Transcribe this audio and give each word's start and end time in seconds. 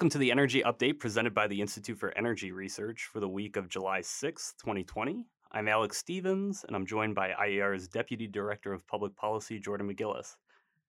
Welcome 0.00 0.12
to 0.12 0.18
the 0.18 0.32
Energy 0.32 0.62
Update 0.62 0.98
presented 0.98 1.34
by 1.34 1.46
the 1.46 1.60
Institute 1.60 1.98
for 1.98 2.16
Energy 2.16 2.52
Research 2.52 3.10
for 3.12 3.20
the 3.20 3.28
week 3.28 3.58
of 3.58 3.68
July 3.68 4.00
6, 4.00 4.54
2020. 4.58 5.26
I'm 5.52 5.68
Alex 5.68 5.98
Stevens, 5.98 6.64
and 6.66 6.74
I'm 6.74 6.86
joined 6.86 7.14
by 7.14 7.32
IER's 7.32 7.86
Deputy 7.86 8.26
Director 8.26 8.72
of 8.72 8.86
Public 8.86 9.14
Policy, 9.14 9.58
Jordan 9.58 9.92
McGillis. 9.92 10.36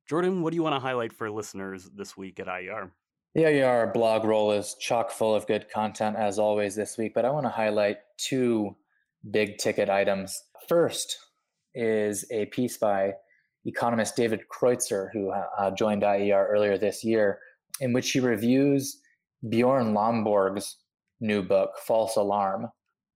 Jordan, 0.07 0.41
what 0.41 0.51
do 0.51 0.55
you 0.55 0.63
want 0.63 0.77
to 0.77 0.79
highlight 0.79 1.11
for 1.11 1.29
listeners 1.29 1.89
this 1.93 2.15
week 2.15 2.39
at 2.39 2.47
IER? 2.47 2.93
The 3.35 3.47
IER 3.47 3.91
blog 3.93 4.23
roll 4.23 4.53
is 4.53 4.77
chock 4.79 5.11
full 5.11 5.35
of 5.35 5.45
good 5.45 5.69
content 5.69 6.15
as 6.15 6.39
always 6.39 6.73
this 6.73 6.97
week, 6.97 7.11
but 7.13 7.25
I 7.25 7.31
want 7.31 7.45
to 7.45 7.51
highlight 7.51 7.97
two 8.15 8.77
big 9.29 9.57
ticket 9.57 9.89
items. 9.89 10.41
First 10.69 11.17
is 11.75 12.23
a 12.31 12.45
piece 12.45 12.77
by 12.77 13.11
economist 13.65 14.15
David 14.15 14.43
Kreutzer, 14.49 15.09
who 15.11 15.31
uh, 15.31 15.71
joined 15.71 16.03
IER 16.03 16.47
earlier 16.49 16.77
this 16.77 17.03
year, 17.03 17.39
in 17.79 17.93
which 17.93 18.11
he 18.11 18.19
reviews 18.19 18.99
Bjorn 19.47 19.93
Lomborg's 19.93 20.77
new 21.19 21.41
book, 21.41 21.71
False 21.85 22.15
Alarm. 22.15 22.67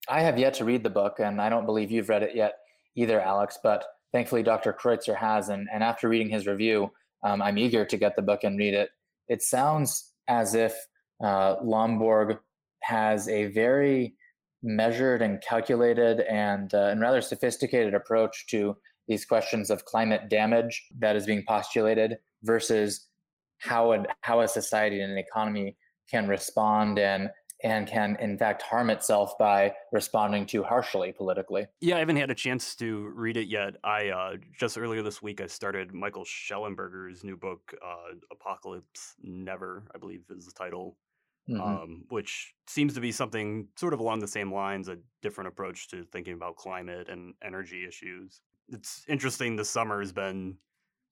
I 0.07 0.21
have 0.21 0.37
yet 0.37 0.53
to 0.55 0.65
read 0.65 0.83
the 0.83 0.89
book, 0.89 1.19
and 1.19 1.41
I 1.41 1.49
don't 1.49 1.65
believe 1.65 1.91
you've 1.91 2.09
read 2.09 2.23
it 2.23 2.35
yet 2.35 2.53
either, 2.95 3.19
Alex, 3.19 3.57
but 3.61 3.85
thankfully 4.11 4.43
Dr. 4.43 4.73
Kreutzer 4.73 5.15
has. 5.15 5.49
And, 5.49 5.67
and 5.73 5.83
after 5.83 6.07
reading 6.07 6.29
his 6.29 6.47
review, 6.47 6.91
um, 7.23 7.41
I'm 7.41 7.57
eager 7.57 7.85
to 7.85 7.97
get 7.97 8.15
the 8.15 8.21
book 8.21 8.43
and 8.43 8.57
read 8.57 8.73
it. 8.73 8.89
It 9.27 9.41
sounds 9.41 10.13
as 10.27 10.53
if 10.53 10.75
uh, 11.23 11.57
Lomborg 11.57 12.37
has 12.83 13.27
a 13.27 13.47
very 13.47 14.15
measured 14.61 15.21
and 15.21 15.41
calculated 15.41 16.21
and, 16.21 16.73
uh, 16.73 16.85
and 16.85 17.01
rather 17.01 17.21
sophisticated 17.21 17.93
approach 17.93 18.45
to 18.47 18.75
these 19.07 19.25
questions 19.25 19.69
of 19.69 19.85
climate 19.85 20.29
damage 20.29 20.87
that 20.99 21.15
is 21.15 21.25
being 21.25 21.43
postulated 21.47 22.17
versus 22.43 23.07
how 23.59 23.93
a, 23.93 24.03
how 24.21 24.41
a 24.41 24.47
society 24.47 25.01
and 25.01 25.11
an 25.11 25.17
economy 25.17 25.75
can 26.09 26.27
respond 26.27 26.99
and 26.99 27.29
and 27.63 27.87
can 27.87 28.17
in 28.19 28.37
fact 28.37 28.61
harm 28.61 28.89
itself 28.89 29.37
by 29.39 29.73
responding 29.91 30.45
too 30.45 30.61
harshly 30.61 31.13
politically. 31.13 31.65
Yeah, 31.79 31.95
I 31.95 31.99
haven't 31.99 32.17
had 32.17 32.29
a 32.29 32.35
chance 32.35 32.75
to 32.75 33.11
read 33.15 33.37
it 33.37 33.47
yet. 33.47 33.75
I 33.83 34.09
uh, 34.09 34.33
just 34.59 34.77
earlier 34.77 35.01
this 35.01 35.21
week 35.21 35.41
I 35.41 35.47
started 35.47 35.93
Michael 35.93 36.25
Shellenberger's 36.25 37.23
new 37.23 37.37
book, 37.37 37.73
uh, 37.83 38.15
Apocalypse 38.31 39.15
Never, 39.23 39.83
I 39.95 39.97
believe 39.97 40.21
is 40.29 40.45
the 40.45 40.51
title, 40.51 40.97
mm-hmm. 41.49 41.61
um, 41.61 42.03
which 42.09 42.53
seems 42.67 42.93
to 42.93 43.01
be 43.01 43.11
something 43.11 43.67
sort 43.77 43.93
of 43.93 43.99
along 43.99 44.19
the 44.19 44.27
same 44.27 44.53
lines, 44.53 44.89
a 44.89 44.97
different 45.21 45.47
approach 45.47 45.87
to 45.89 46.03
thinking 46.11 46.33
about 46.33 46.57
climate 46.57 47.07
and 47.09 47.33
energy 47.43 47.85
issues. 47.87 48.41
It's 48.69 49.05
interesting. 49.07 49.55
The 49.55 49.65
summer 49.65 50.01
has 50.01 50.11
been 50.11 50.57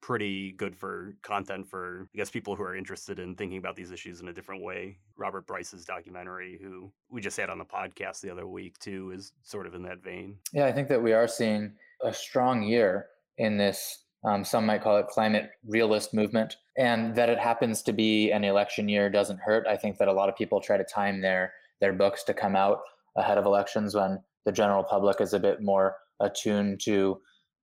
pretty 0.03 0.51
good 0.51 0.75
for 0.75 1.15
content 1.21 1.65
for 1.65 2.09
I 2.13 2.17
guess 2.17 2.29
people 2.29 2.57
who 2.57 2.63
are 2.63 2.75
interested 2.75 3.19
in 3.19 3.35
thinking 3.35 3.57
about 3.57 3.77
these 3.77 3.89
issues 3.89 4.19
in 4.19 4.27
a 4.27 4.33
different 4.33 4.61
way. 4.61 4.97
Robert 5.15 5.47
Bryce's 5.47 5.85
documentary, 5.85 6.59
who 6.61 6.91
we 7.09 7.21
just 7.21 7.37
had 7.37 7.49
on 7.49 7.57
the 7.57 7.63
podcast 7.63 8.19
the 8.19 8.29
other 8.29 8.45
week 8.45 8.77
too, 8.79 9.11
is 9.15 9.31
sort 9.43 9.65
of 9.65 9.75
in 9.75 9.81
that 9.83 10.03
vein. 10.03 10.35
Yeah, 10.51 10.65
I 10.65 10.73
think 10.73 10.89
that 10.89 11.01
we 11.01 11.13
are 11.13 11.25
seeing 11.25 11.71
a 12.03 12.13
strong 12.13 12.63
year 12.63 13.07
in 13.37 13.55
this. 13.55 14.03
Um, 14.25 14.43
some 14.43 14.65
might 14.65 14.81
call 14.81 14.97
it 14.97 15.07
climate 15.07 15.51
realist 15.65 16.13
movement, 16.13 16.57
and 16.77 17.15
that 17.15 17.29
it 17.29 17.39
happens 17.39 17.81
to 17.83 17.93
be 17.93 18.29
an 18.31 18.43
election 18.43 18.89
year 18.89 19.09
doesn't 19.09 19.39
hurt. 19.39 19.65
I 19.67 19.77
think 19.77 19.97
that 19.99 20.09
a 20.09 20.13
lot 20.13 20.27
of 20.27 20.35
people 20.35 20.59
try 20.59 20.75
to 20.75 20.83
time 20.83 21.21
their 21.21 21.53
their 21.79 21.93
books 21.93 22.23
to 22.25 22.33
come 22.33 22.57
out 22.57 22.79
ahead 23.15 23.37
of 23.37 23.45
elections 23.45 23.95
when 23.95 24.21
the 24.45 24.51
general 24.51 24.83
public 24.83 25.21
is 25.21 25.33
a 25.33 25.39
bit 25.39 25.61
more 25.61 25.95
attuned 26.19 26.81
to 26.81 27.21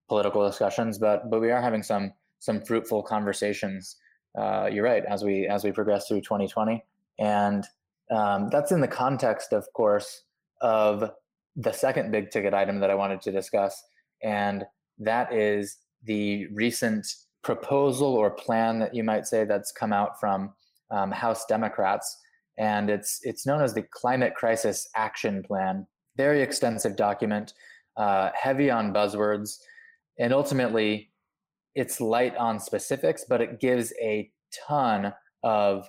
political 0.08 0.46
discussions. 0.46 0.96
But 0.98 1.28
but 1.30 1.40
we 1.40 1.50
are 1.50 1.60
having 1.60 1.82
some 1.82 2.14
some 2.40 2.60
fruitful 2.62 3.02
conversations. 3.04 3.96
Uh, 4.36 4.68
you're 4.70 4.84
right 4.84 5.04
as 5.08 5.22
we 5.22 5.46
as 5.46 5.62
we 5.62 5.70
progress 5.70 6.08
through 6.08 6.20
2020, 6.20 6.84
and 7.18 7.64
um, 8.10 8.48
that's 8.50 8.72
in 8.72 8.80
the 8.80 8.88
context, 8.88 9.52
of 9.52 9.72
course, 9.72 10.22
of 10.60 11.10
the 11.56 11.72
second 11.72 12.10
big 12.10 12.30
ticket 12.30 12.54
item 12.54 12.80
that 12.80 12.90
I 12.90 12.94
wanted 12.94 13.20
to 13.22 13.32
discuss, 13.32 13.82
and 14.22 14.64
that 14.98 15.32
is 15.32 15.78
the 16.04 16.46
recent 16.48 17.06
proposal 17.42 18.14
or 18.14 18.30
plan 18.30 18.78
that 18.80 18.94
you 18.94 19.04
might 19.04 19.26
say 19.26 19.44
that's 19.44 19.72
come 19.72 19.92
out 19.92 20.18
from 20.20 20.52
um, 20.90 21.10
House 21.10 21.44
Democrats, 21.46 22.18
and 22.58 22.90
it's 22.90 23.20
it's 23.22 23.46
known 23.46 23.62
as 23.62 23.74
the 23.74 23.82
Climate 23.82 24.34
Crisis 24.34 24.88
Action 24.96 25.42
Plan. 25.42 25.86
Very 26.16 26.42
extensive 26.42 26.96
document, 26.96 27.54
uh, 27.96 28.30
heavy 28.40 28.70
on 28.70 28.92
buzzwords, 28.92 29.58
and 30.18 30.32
ultimately 30.32 31.09
it's 31.74 32.00
light 32.00 32.36
on 32.36 32.60
specifics, 32.60 33.24
but 33.28 33.40
it 33.40 33.60
gives 33.60 33.92
a 34.00 34.30
ton 34.66 35.12
of 35.42 35.88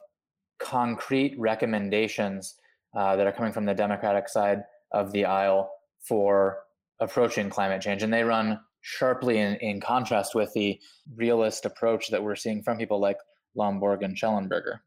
concrete 0.59 1.36
recommendations 1.38 2.56
uh, 2.96 3.16
that 3.16 3.28
are 3.28 3.31
coming 3.31 3.52
from 3.52 3.66
the 3.66 3.74
Democratic 3.74 4.30
side 4.30 4.64
of 4.92 5.12
the 5.12 5.25
aisle 5.25 5.72
for 6.02 6.59
approaching 7.00 7.50
climate 7.50 7.81
change. 7.81 8.03
And 8.03 8.14
they 8.14 8.24
run 8.24 8.59
sharply 8.81 9.38
in, 9.38 9.56
in 9.56 9.80
contrast 9.80 10.36
with 10.36 10.53
the 10.53 10.80
realist 11.16 11.66
approach 11.66 12.09
that 12.09 12.24
we're 12.24 12.36
seeing 12.36 12.63
from 12.63 12.78
people 12.78 13.00
like 13.00 13.18
Lomborg 13.58 14.03
and 14.03 14.16
Shellenberger. 14.16 14.80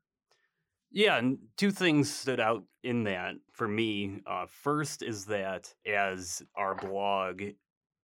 Yeah, 0.91 1.19
and 1.19 1.39
two 1.57 1.73
things 1.73 2.13
stood 2.13 2.39
out 2.39 2.63
in 2.85 3.05
that 3.05 3.35
for 3.53 3.67
me. 3.67 4.21
Uh, 4.27 4.47
first 4.49 5.03
is 5.03 5.25
that 5.27 5.75
as 5.85 6.41
our 6.57 6.77
blog 6.77 7.43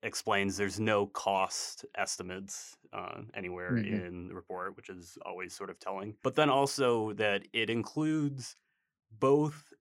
explains 0.04 0.56
there's 0.56 0.80
no 0.80 1.08
cost 1.08 1.86
estimates 1.98 2.78
uh, 2.94 3.22
anywhere 3.34 3.74
mm-hmm. 3.74 3.94
in 3.94 4.28
the 4.30 4.34
report, 4.34 4.76
which 4.78 4.90
is 4.90 5.18
always 5.26 5.54
sort 5.54 5.70
of 5.70 5.80
telling. 5.80 6.16
But 6.24 6.36
then 6.36 6.50
also 6.50 7.14
that 7.14 7.44
it 7.54 7.70
includes 7.70 8.56
both 9.20 9.74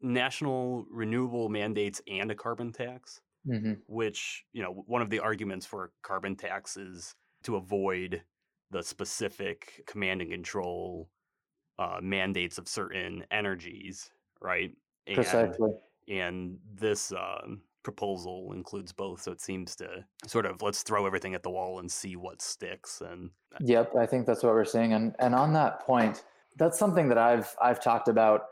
national 0.00 0.86
renewable 0.90 1.48
mandates 1.48 2.00
and 2.08 2.30
a 2.30 2.34
carbon 2.34 2.72
tax, 2.72 3.20
mm-hmm. 3.46 3.74
which, 3.86 4.44
you 4.52 4.62
know, 4.62 4.84
one 4.86 5.02
of 5.02 5.10
the 5.10 5.18
arguments 5.18 5.66
for 5.66 5.92
carbon 6.02 6.36
tax 6.36 6.76
is 6.76 7.14
to 7.42 7.56
avoid 7.56 8.22
the 8.70 8.82
specific 8.82 9.82
command 9.86 10.20
and 10.20 10.30
control 10.30 11.08
uh, 11.78 11.98
mandates 12.02 12.58
of 12.58 12.68
certain 12.68 13.24
energies, 13.30 14.10
right? 14.40 14.72
And, 15.06 15.16
Precisely. 15.16 15.70
And 16.08 16.58
this 16.74 17.12
um, 17.12 17.62
proposal 17.82 18.52
includes 18.54 18.92
both 18.92 19.22
so 19.22 19.32
it 19.32 19.40
seems 19.40 19.74
to 19.76 20.04
sort 20.26 20.44
of 20.44 20.60
let's 20.62 20.82
throw 20.82 21.06
everything 21.06 21.34
at 21.34 21.42
the 21.42 21.50
wall 21.50 21.78
and 21.78 21.90
see 21.90 22.16
what 22.16 22.42
sticks 22.42 23.00
and 23.00 23.30
uh 23.54 23.58
yep 23.60 23.94
i 23.96 24.04
think 24.04 24.26
that's 24.26 24.42
what 24.42 24.52
we're 24.52 24.64
seeing 24.64 24.92
and 24.92 25.14
and 25.20 25.34
on 25.34 25.52
that 25.52 25.80
point 25.80 26.24
that's 26.56 26.78
something 26.78 27.08
that 27.08 27.18
i've 27.18 27.54
i've 27.62 27.82
talked 27.82 28.08
about 28.08 28.42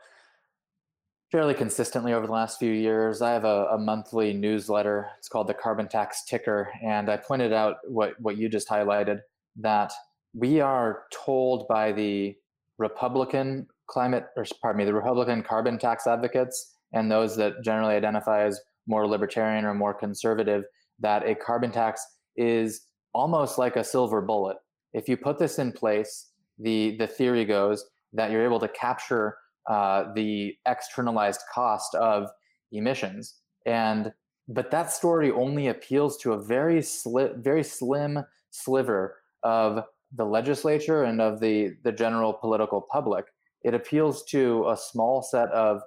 fairly 1.31 1.55
consistently 1.55 2.13
over 2.13 2.27
the 2.27 2.33
last 2.33 2.59
few 2.59 2.73
years. 2.73 3.21
I 3.21 3.33
have 3.33 3.45
a, 3.45 3.67
a 3.73 3.79
monthly 3.79 4.33
newsletter. 4.33 5.11
It's 5.19 5.29
called 5.29 5.49
the 5.49 5.55
carbon 5.55 5.89
tax 5.89 6.25
ticker 6.25 6.71
and 6.83 7.09
i 7.11 7.17
pointed 7.17 7.53
out 7.53 7.77
what 7.89 8.19
what 8.21 8.37
you 8.37 8.49
just 8.49 8.69
highlighted 8.69 9.21
that 9.57 9.93
we 10.35 10.61
are 10.61 11.05
told 11.11 11.67
by 11.69 11.93
the 11.93 12.37
republican 12.79 13.67
climate 13.87 14.27
or 14.37 14.45
pardon 14.61 14.79
me 14.79 14.85
the 14.85 14.95
republican 14.95 15.43
carbon 15.43 15.79
tax 15.79 16.07
advocates 16.07 16.75
and 16.93 17.11
those 17.11 17.37
that 17.37 17.63
generally 17.63 17.95
identify 17.95 18.43
as 18.45 18.61
more 18.87 19.07
libertarian 19.07 19.65
or 19.65 19.75
more 19.75 19.95
conservative 19.95 20.65
that 21.01 21.29
a 21.29 21.35
carbon 21.35 21.71
tax 21.71 22.05
is 22.37 22.87
almost 23.13 23.59
like 23.59 23.77
a 23.77 23.85
silver 23.85 24.21
bullet. 24.21 24.57
If 24.93 25.09
you 25.09 25.17
put 25.17 25.39
this 25.39 25.59
in 25.59 25.73
place, 25.73 26.31
the 26.59 26.97
the 26.99 27.07
theory 27.07 27.45
goes 27.45 27.85
that 28.13 28.31
you're 28.31 28.45
able 28.45 28.61
to 28.61 28.69
capture 28.69 29.37
uh, 29.69 30.13
the 30.15 30.55
externalized 30.67 31.41
cost 31.53 31.95
of 31.95 32.29
emissions, 32.73 33.37
and 33.67 34.13
but 34.49 34.71
that 34.71 34.93
story 34.93 35.31
only 35.31 35.67
appeals 35.69 36.17
to 36.19 36.33
a 36.33 36.43
very 36.43 36.79
sli- 36.79 37.37
very 37.43 37.65
slim 37.65 38.21
sliver 38.51 39.17
of 39.43 39.85
the 40.15 40.25
legislature 40.25 41.05
and 41.05 41.21
of 41.21 41.41
the 41.41 41.75
the 41.85 41.93
general 41.93 42.33
political 42.33 42.81
public. 42.81 43.27
It 43.63 43.75
appeals 43.75 44.25
to 44.27 44.69
a 44.69 44.77
small 44.77 45.23
set 45.23 45.51
of 45.51 45.83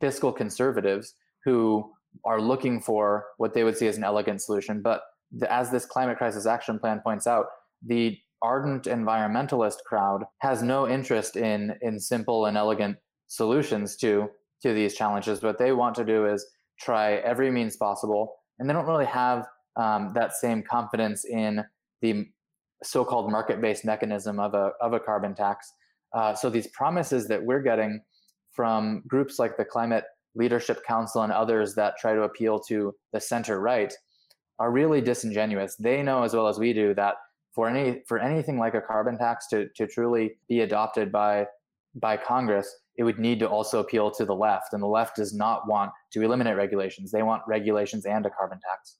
fiscal 0.00 0.32
conservatives 0.32 1.14
who 1.44 1.93
are 2.24 2.40
looking 2.40 2.80
for 2.80 3.26
what 3.38 3.54
they 3.54 3.64
would 3.64 3.76
see 3.76 3.86
as 3.86 3.96
an 3.96 4.04
elegant 4.04 4.42
solution. 4.42 4.82
But 4.82 5.02
the, 5.30 5.52
as 5.52 5.70
this 5.70 5.84
climate 5.84 6.18
crisis 6.18 6.46
action 6.46 6.78
plan 6.78 7.00
points 7.00 7.26
out, 7.26 7.46
the 7.84 8.18
ardent 8.42 8.84
environmentalist 8.84 9.78
crowd 9.86 10.24
has 10.38 10.62
no 10.62 10.88
interest 10.88 11.36
in 11.36 11.74
in 11.80 11.98
simple 11.98 12.46
and 12.46 12.56
elegant 12.56 12.96
solutions 13.26 13.96
to 13.96 14.28
to 14.62 14.72
these 14.72 14.94
challenges. 14.94 15.42
What 15.42 15.58
they 15.58 15.72
want 15.72 15.94
to 15.96 16.04
do 16.04 16.26
is 16.26 16.46
try 16.80 17.14
every 17.16 17.50
means 17.50 17.76
possible, 17.76 18.34
and 18.58 18.68
they 18.68 18.74
don't 18.74 18.86
really 18.86 19.06
have 19.06 19.46
um, 19.76 20.12
that 20.14 20.34
same 20.34 20.62
confidence 20.62 21.24
in 21.24 21.64
the 22.00 22.26
so-called 22.82 23.30
market-based 23.30 23.84
mechanism 23.84 24.38
of 24.38 24.54
a 24.54 24.72
of 24.80 24.92
a 24.92 25.00
carbon 25.00 25.34
tax. 25.34 25.72
Uh, 26.12 26.34
so 26.34 26.48
these 26.48 26.68
promises 26.68 27.26
that 27.28 27.42
we're 27.42 27.62
getting 27.62 28.00
from 28.52 29.02
groups 29.08 29.38
like 29.38 29.56
the 29.56 29.64
Climate 29.64 30.04
Leadership 30.34 30.84
Council 30.84 31.22
and 31.22 31.32
others 31.32 31.74
that 31.74 31.98
try 31.98 32.14
to 32.14 32.22
appeal 32.22 32.58
to 32.60 32.94
the 33.12 33.20
center 33.20 33.60
right 33.60 33.92
are 34.58 34.70
really 34.70 35.00
disingenuous. 35.00 35.76
They 35.76 36.02
know 36.02 36.22
as 36.22 36.34
well 36.34 36.48
as 36.48 36.58
we 36.58 36.72
do 36.72 36.94
that 36.94 37.16
for 37.52 37.68
any 37.68 38.02
for 38.06 38.18
anything 38.18 38.58
like 38.58 38.74
a 38.74 38.80
carbon 38.80 39.16
tax 39.16 39.46
to, 39.48 39.68
to 39.76 39.86
truly 39.86 40.36
be 40.48 40.60
adopted 40.60 41.12
by 41.12 41.46
by 41.94 42.16
Congress, 42.16 42.72
it 42.96 43.04
would 43.04 43.18
need 43.18 43.38
to 43.38 43.48
also 43.48 43.80
appeal 43.80 44.10
to 44.10 44.24
the 44.24 44.34
left. 44.34 44.72
And 44.72 44.82
the 44.82 44.86
left 44.88 45.16
does 45.16 45.32
not 45.32 45.68
want 45.68 45.92
to 46.12 46.22
eliminate 46.22 46.56
regulations. 46.56 47.12
They 47.12 47.22
want 47.22 47.42
regulations 47.46 48.04
and 48.04 48.26
a 48.26 48.30
carbon 48.30 48.58
tax. 48.68 48.96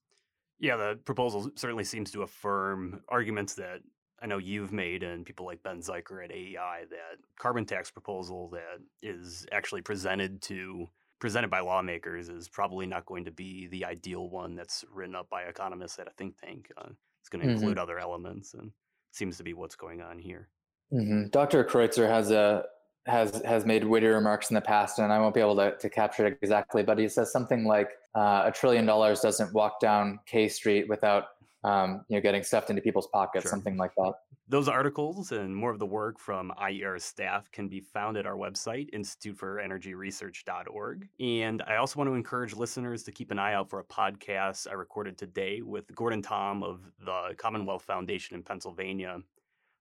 Yeah, 0.60 0.76
the 0.76 0.98
proposal 1.04 1.50
certainly 1.56 1.84
seems 1.84 2.12
to 2.12 2.22
affirm 2.22 3.00
arguments 3.08 3.54
that 3.54 3.80
I 4.22 4.26
know 4.26 4.38
you've 4.38 4.72
made 4.72 5.02
and 5.02 5.26
people 5.26 5.44
like 5.44 5.62
Ben 5.62 5.80
Zycher 5.80 6.24
at 6.24 6.30
AEI 6.30 6.84
that 6.90 7.18
carbon 7.38 7.66
tax 7.66 7.90
proposal 7.90 8.48
that 8.50 8.78
is 9.02 9.44
actually 9.52 9.82
presented 9.82 10.40
to 10.42 10.88
presented 11.24 11.48
by 11.48 11.60
lawmakers 11.60 12.28
is 12.28 12.50
probably 12.50 12.84
not 12.84 13.06
going 13.06 13.24
to 13.24 13.30
be 13.30 13.66
the 13.68 13.82
ideal 13.82 14.28
one 14.28 14.54
that's 14.54 14.84
written 14.92 15.14
up 15.14 15.26
by 15.30 15.44
economists 15.44 15.98
at 15.98 16.06
a 16.06 16.10
think 16.18 16.38
tank. 16.38 16.70
Uh, 16.76 16.90
it's 17.18 17.30
going 17.30 17.40
to 17.40 17.48
mm-hmm. 17.48 17.56
include 17.56 17.78
other 17.78 17.98
elements, 17.98 18.52
and 18.52 18.70
seems 19.10 19.38
to 19.38 19.42
be 19.42 19.54
what's 19.54 19.74
going 19.74 20.02
on 20.02 20.18
here. 20.18 20.50
Mm-hmm. 20.92 21.28
Dr. 21.28 21.64
Kreutzer 21.64 22.06
has 22.06 22.30
a 22.30 22.66
has 23.06 23.40
has 23.42 23.64
made 23.64 23.84
witty 23.84 24.06
remarks 24.06 24.50
in 24.50 24.54
the 24.54 24.60
past, 24.60 24.98
and 24.98 25.10
I 25.10 25.18
won't 25.18 25.34
be 25.34 25.40
able 25.40 25.56
to, 25.56 25.74
to 25.78 25.88
capture 25.88 26.26
it 26.26 26.38
exactly, 26.42 26.82
but 26.82 26.98
he 26.98 27.08
says 27.08 27.32
something 27.32 27.64
like 27.64 27.88
uh, 28.14 28.42
a 28.44 28.52
trillion 28.52 28.84
dollars 28.84 29.20
doesn't 29.20 29.50
walk 29.54 29.80
down 29.80 30.18
K 30.26 30.46
Street 30.46 30.90
without 30.90 31.33
um, 31.64 32.04
you 32.08 32.16
know 32.16 32.22
getting 32.22 32.42
stuffed 32.42 32.70
into 32.70 32.82
people's 32.82 33.06
pockets, 33.08 33.42
sure. 33.42 33.50
something 33.50 33.76
like 33.76 33.94
that. 33.96 34.14
Those 34.46 34.68
articles 34.68 35.32
and 35.32 35.56
more 35.56 35.70
of 35.70 35.78
the 35.78 35.86
work 35.86 36.18
from 36.18 36.52
IER 36.58 36.98
staff 36.98 37.50
can 37.50 37.66
be 37.68 37.80
found 37.80 38.18
at 38.18 38.26
our 38.26 38.36
website, 38.36 38.92
instituteforenergyresearch.org. 38.94 41.08
And 41.18 41.62
I 41.62 41.76
also 41.76 41.98
want 41.98 42.10
to 42.10 42.14
encourage 42.14 42.54
listeners 42.54 43.04
to 43.04 43.12
keep 43.12 43.30
an 43.30 43.38
eye 43.38 43.54
out 43.54 43.70
for 43.70 43.80
a 43.80 43.84
podcast 43.84 44.68
I 44.68 44.74
recorded 44.74 45.16
today 45.16 45.62
with 45.62 45.94
Gordon 45.94 46.20
Tomb 46.20 46.62
of 46.62 46.82
the 47.02 47.34
Commonwealth 47.38 47.84
Foundation 47.84 48.36
in 48.36 48.42
Pennsylvania 48.42 49.22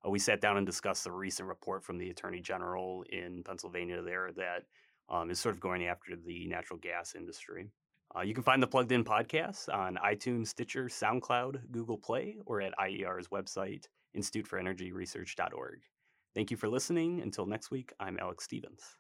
uh, 0.06 0.10
we 0.10 0.20
sat 0.20 0.42
down 0.42 0.58
and 0.58 0.66
discussed 0.66 1.04
the 1.04 1.12
recent 1.12 1.48
report 1.48 1.84
from 1.84 1.98
the 1.98 2.10
Attorney 2.10 2.42
General 2.42 3.04
in 3.10 3.44
Pennsylvania 3.44 4.02
there 4.02 4.32
that 4.36 4.64
um, 5.10 5.30
is 5.30 5.40
sort 5.40 5.56
of 5.56 5.62
going 5.62 5.86
after 5.86 6.16
the 6.16 6.48
natural 6.48 6.80
gas 6.80 7.16
industry. 7.16 7.68
Uh, 8.16 8.22
you 8.22 8.34
can 8.34 8.44
find 8.44 8.62
the 8.62 8.68
Plugged 8.68 8.92
In 8.92 9.04
podcast 9.04 9.74
on 9.74 9.98
iTunes, 10.06 10.48
Stitcher, 10.48 10.86
SoundCloud, 10.86 11.72
Google 11.72 11.98
Play, 11.98 12.38
or 12.46 12.62
at 12.62 12.74
IER's 12.78 13.30
website, 13.30 13.86
instituteforenergyresearch.org. 14.16 15.80
Thank 16.36 16.52
you 16.52 16.58
for 16.58 16.68
listening. 16.68 17.22
Until 17.22 17.46
next 17.46 17.72
week, 17.72 17.92
I'm 18.00 18.20
Alex 18.20 18.44
Stevens. 18.44 18.98